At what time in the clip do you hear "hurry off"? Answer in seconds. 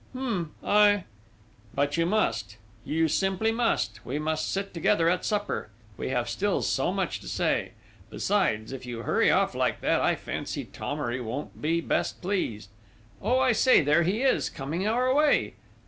9.03-9.53